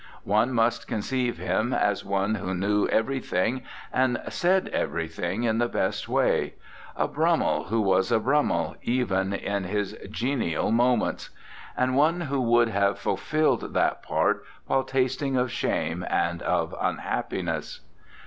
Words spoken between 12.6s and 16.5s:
have fulfilled that part while tasting of shame and